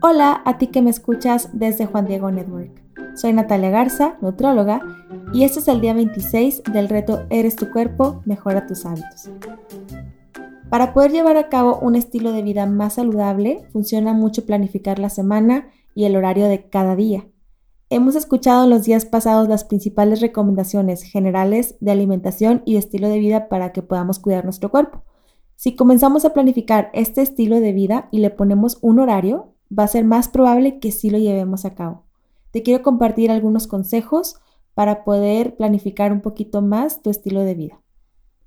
[0.00, 2.70] Hola a ti que me escuchas desde Juan Diego Network.
[3.16, 4.80] Soy Natalia Garza, nutróloga,
[5.32, 9.28] y este es el día 26 del reto Eres tu cuerpo, mejora tus hábitos.
[10.70, 15.10] Para poder llevar a cabo un estilo de vida más saludable, funciona mucho planificar la
[15.10, 15.66] semana
[15.96, 17.26] y el horario de cada día.
[17.90, 23.18] Hemos escuchado en los días pasados las principales recomendaciones generales de alimentación y estilo de
[23.18, 25.02] vida para que podamos cuidar nuestro cuerpo.
[25.56, 29.88] Si comenzamos a planificar este estilo de vida y le ponemos un horario, va a
[29.88, 32.04] ser más probable que sí lo llevemos a cabo.
[32.50, 34.36] Te quiero compartir algunos consejos
[34.74, 37.82] para poder planificar un poquito más tu estilo de vida.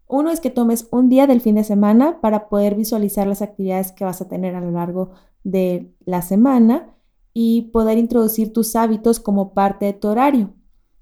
[0.07, 3.91] Uno es que tomes un día del fin de semana para poder visualizar las actividades
[3.91, 5.11] que vas a tener a lo largo
[5.43, 6.95] de la semana
[7.33, 10.53] y poder introducir tus hábitos como parte de tu horario.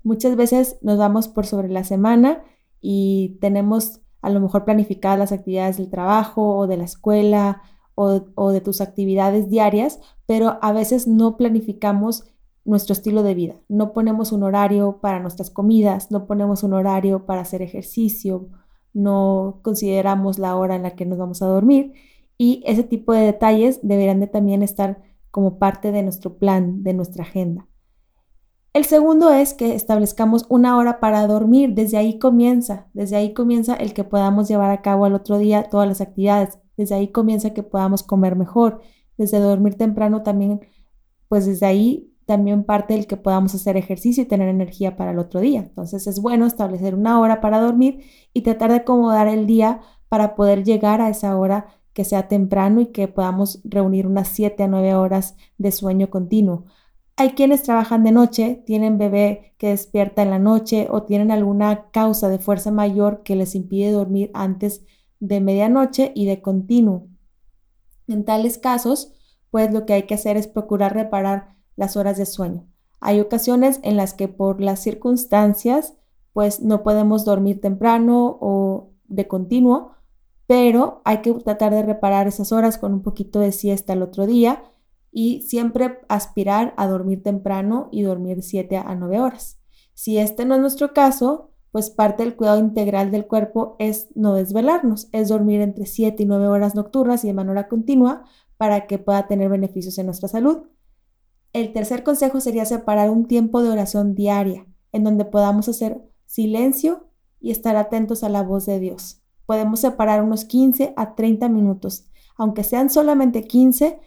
[0.04, 2.44] Muchas veces nos vamos por sobre la semana
[2.82, 7.62] y tenemos a lo mejor planificadas las actividades del trabajo o de la escuela
[8.02, 12.24] o, de tus actividades diarias, pero a veces no planificamos
[12.64, 13.56] nuestro estilo de vida.
[13.68, 18.48] No ponemos un horario para nuestras comidas, no ponemos un horario para hacer ejercicio,
[18.94, 21.94] no consideramos la hora en la que nos vamos a dormir
[22.38, 26.94] y ese tipo de detalles deberán de también estar como parte de nuestro plan, de
[26.94, 27.68] nuestra agenda.
[28.72, 31.74] El segundo es que establezcamos una hora para dormir.
[31.74, 35.64] Desde ahí comienza, desde ahí comienza el que podamos llevar a cabo al otro día
[35.64, 36.60] todas las actividades.
[36.80, 38.80] Desde ahí comienza que podamos comer mejor.
[39.18, 40.62] Desde dormir temprano también,
[41.28, 45.20] pues desde ahí también parte el que podamos hacer ejercicio y tener energía para el
[45.20, 45.60] otro día.
[45.60, 50.36] Entonces es bueno establecer una hora para dormir y tratar de acomodar el día para
[50.36, 54.70] poder llegar a esa hora que sea temprano y que podamos reunir unas 7 a
[54.70, 56.64] 9 horas de sueño continuo.
[57.18, 61.92] Hay quienes trabajan de noche, tienen bebé que despierta en la noche o tienen alguna
[61.92, 64.86] causa de fuerza mayor que les impide dormir antes
[65.20, 67.08] de medianoche y de continuo.
[68.08, 69.14] En tales casos,
[69.52, 72.68] pues lo que hay que hacer es procurar reparar las horas de sueño.
[73.00, 75.96] Hay ocasiones en las que por las circunstancias,
[76.34, 79.94] pues no podemos dormir temprano o de continuo,
[80.48, 84.26] pero hay que tratar de reparar esas horas con un poquito de siesta el otro
[84.26, 84.64] día
[85.12, 89.60] y siempre aspirar a dormir temprano y dormir 7 a 9 horas.
[89.94, 94.34] Si este no es nuestro caso, pues parte del cuidado integral del cuerpo es no
[94.34, 98.24] desvelarnos, es dormir entre 7 y 9 horas nocturnas y de manera continua
[98.58, 100.64] para que pueda tener beneficios en nuestra salud.
[101.54, 107.08] El tercer consejo sería separar un tiempo de oración diaria en donde podamos hacer silencio
[107.40, 109.22] y estar atentos a la voz de Dios.
[109.46, 112.06] Podemos separar unos 15 a 30 minutos.
[112.38, 114.00] Aunque sean solamente 15,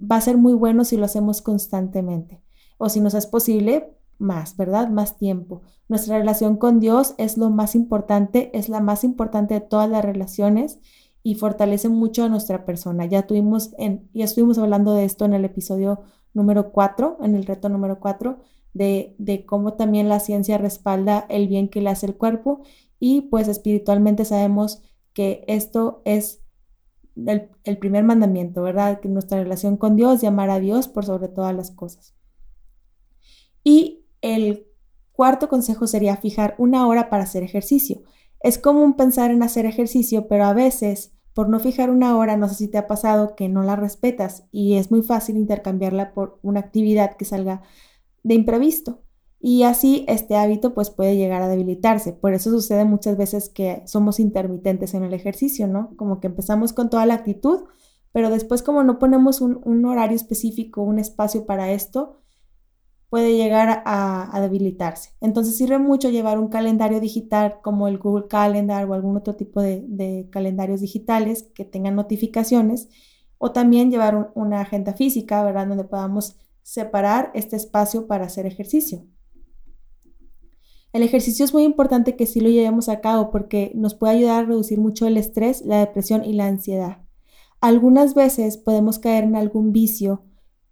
[0.00, 2.42] va a ser muy bueno si lo hacemos constantemente.
[2.78, 4.88] O si nos es posible, más, ¿verdad?
[4.88, 5.62] Más tiempo.
[5.88, 10.04] Nuestra relación con Dios es lo más importante, es la más importante de todas las
[10.04, 10.78] relaciones
[11.22, 13.04] y fortalece mucho a nuestra persona.
[13.06, 16.00] Ya tuvimos en, ya estuvimos hablando de esto en el episodio
[16.32, 18.38] número 4, en el reto número 4,
[18.72, 22.62] de, de cómo también la ciencia respalda el bien que le hace el cuerpo
[22.98, 24.82] y pues espiritualmente sabemos
[25.12, 26.40] que esto es
[27.26, 29.00] el, el, primer mandamiento, ¿verdad?
[29.00, 32.14] Que nuestra relación con Dios, llamar a Dios por sobre todas las cosas.
[33.64, 34.66] Y el
[35.12, 38.02] cuarto consejo sería fijar una hora para hacer ejercicio.
[38.40, 42.48] Es común pensar en hacer ejercicio, pero a veces, por no fijar una hora, no
[42.48, 46.38] sé si te ha pasado que no la respetas y es muy fácil intercambiarla por
[46.42, 47.62] una actividad que salga
[48.22, 49.02] de imprevisto.
[49.44, 52.12] Y así este hábito pues puede llegar a debilitarse.
[52.12, 55.96] Por eso sucede muchas veces que somos intermitentes en el ejercicio, ¿no?
[55.96, 57.64] Como que empezamos con toda la actitud,
[58.12, 62.21] pero después como no ponemos un, un horario específico, un espacio para esto,
[63.12, 65.10] puede llegar a, debilitarse.
[65.20, 69.60] Entonces sirve mucho llevar un calendario digital como el Google Calendar o algún otro tipo
[69.60, 72.88] de, calendarios digitales que tengan notificaciones
[73.36, 75.66] o también llevar una agenda física, ¿verdad?
[75.66, 79.04] Donde podamos separar este espacio para hacer ejercicio.
[80.94, 84.44] El ejercicio es muy importante que sí lo llevemos a cabo porque nos puede ayudar
[84.44, 87.02] a reducir mucho el estrés, la depresión y la ansiedad.
[87.60, 90.24] Algunas veces podemos caer en algún vicio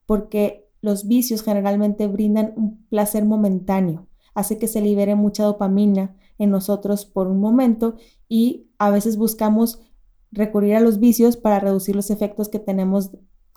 [0.07, 6.51] porque los vicios generalmente brindan un placer momentáneo, hace que se libere mucha dopamina en
[6.51, 7.97] nosotros por un momento
[8.29, 9.81] y a veces buscamos
[10.33, 13.11] recurrir a los vicios para reducir los efectos que tenemos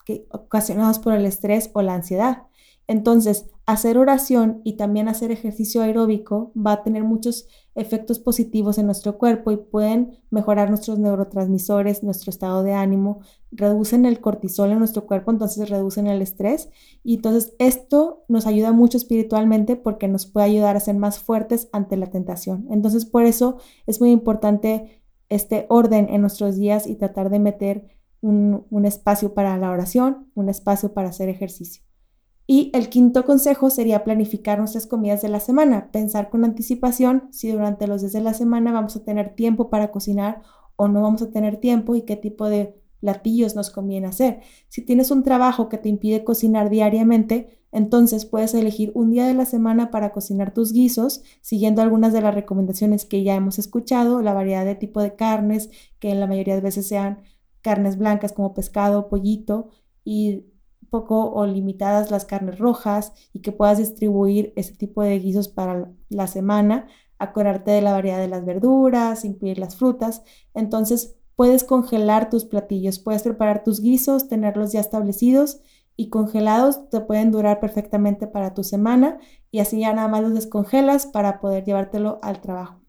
[0.06, 2.44] que, ocasionados por el estrés o la ansiedad.
[2.88, 8.86] Entonces, hacer oración y también hacer ejercicio aeróbico va a tener muchos efectos positivos en
[8.86, 13.22] nuestro cuerpo y pueden mejorar nuestros neurotransmisores, nuestro estado de ánimo,
[13.52, 16.70] reducen el cortisol en nuestro cuerpo, entonces reducen el estrés
[17.04, 21.70] y entonces esto nos ayuda mucho espiritualmente porque nos puede ayudar a ser más fuertes
[21.72, 22.68] ante la tentación.
[22.70, 23.58] Entonces, por eso
[23.88, 27.88] es muy importante este orden en nuestros días y tratar de meter
[28.22, 31.84] un, espacio para la oración, un espacio para hacer ejercicio.
[32.46, 37.52] Y el quinto consejo sería planificar nuestras comidas de la semana, pensar con anticipación si
[37.52, 40.42] durante los días de la semana vamos a tener tiempo para cocinar
[40.76, 44.42] o no vamos a tener tiempo y qué tipo de platillos nos conviene hacer.
[44.70, 49.34] Si tienes un trabajo que te impide cocinar diariamente, entonces puedes elegir un día de
[49.34, 54.22] la semana para cocinar tus guisos, siguiendo algunas de las recomendaciones que ya hemos escuchado,
[54.22, 55.70] la variedad de tipo de carnes,
[56.00, 57.24] que en la mayoría de veces sean
[57.62, 59.70] carnes blancas como pescado, pollito
[60.06, 60.46] y
[60.94, 65.92] poco o limitadas las carnes rojas y que puedas distribuir ese tipo de guisos para
[66.10, 66.86] la semana,
[67.18, 70.22] acordarte de la variedad de las verduras, incluir las frutas.
[70.54, 75.62] Entonces puedes congelar tus platillos, puedes preparar tus guisos, tenerlos ya establecidos
[75.96, 79.18] y congelados te pueden durar perfectamente para tu semana
[79.50, 82.82] y así ya nada más los descongelas para poder llevártelo al trabajo.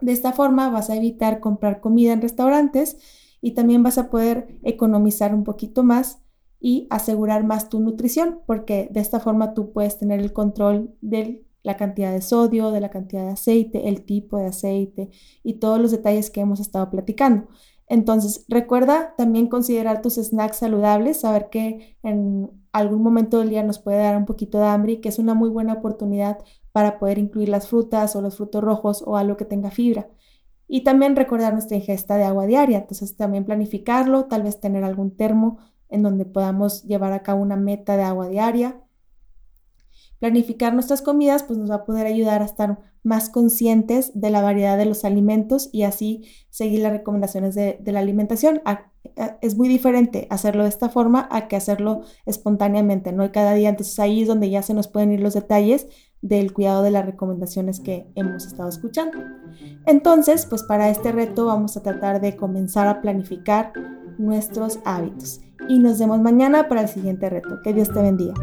[0.00, 2.96] De esta forma vas a evitar comprar comida en restaurantes
[3.42, 6.22] y también vas a poder economizar un poquito más
[6.60, 11.44] y asegurar más tu nutrición, porque de esta forma tú puedes tener el control de
[11.62, 15.10] la cantidad de sodio, de la cantidad de aceite, el tipo de aceite
[15.42, 17.48] y todos los detalles que hemos estado platicando.
[17.86, 23.80] Entonces, recuerda también considerar tus snacks saludables, saber que en algún momento del día nos
[23.80, 26.38] puede dar un poquito de hambre y que es una muy buena oportunidad
[26.72, 30.08] para poder incluir las frutas o los frutos rojos o algo que tenga fibra.
[30.68, 35.16] Y también recordar nuestra ingesta de agua diaria, entonces también planificarlo, tal vez tener algún
[35.16, 35.58] termo
[35.90, 38.80] en donde podamos llevar a cabo una meta de agua diaria.
[40.18, 44.42] Planificar nuestras comidas pues nos va a poder ayudar a estar más conscientes de la
[44.42, 48.60] variedad de los alimentos y así seguir las recomendaciones de, la alimentación.
[49.40, 53.24] es muy diferente hacerlo de esta forma a que hacerlo espontáneamente, ¿no?
[53.24, 55.86] Y cada día, entonces ahí es donde ya se nos pueden ir los detalles
[56.22, 59.18] del cuidado de las recomendaciones que hemos estado escuchando.
[59.86, 63.72] Entonces, pues para este reto vamos a tratar de comenzar a planificar
[64.20, 67.60] nuestros hábitos y nos vemos mañana para el siguiente reto.
[67.62, 68.34] Que Dios te bendiga.